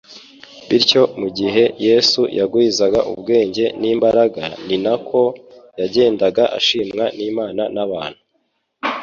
Bityo 0.67 1.01
mu 1.19 1.27
gihe 1.37 1.63
Yesu 1.87 2.21
yagwizaga 2.37 2.99
ubwenge 3.11 3.65
n'imbaraga 3.79 4.43
ni 4.65 4.77
nako, 4.83 5.21
yagendaga 5.81 6.43
ashimwa 6.57 7.05
n'Imana 7.17 7.63
n'abantu. 7.75 8.21